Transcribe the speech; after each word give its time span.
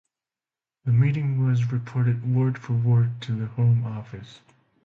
The 0.83 0.91
meeting 0.93 1.45
was 1.45 1.71
reported 1.71 2.25
word 2.27 2.57
for 2.57 2.73
word 2.73 3.21
to 3.21 3.33
the 3.35 3.45
Home 3.45 3.85
Office. 3.85 4.39